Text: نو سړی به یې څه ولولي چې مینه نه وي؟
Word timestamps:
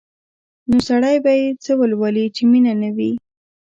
نو 0.69 0.77
سړی 0.87 1.17
به 1.23 1.31
یې 1.41 1.47
څه 1.63 1.71
ولولي 1.79 2.25
چې 2.35 2.41
مینه 2.51 2.73
نه 2.81 2.89
وي؟ 2.95 3.11